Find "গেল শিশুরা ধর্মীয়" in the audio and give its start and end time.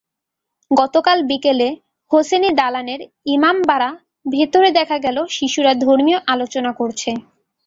5.05-6.19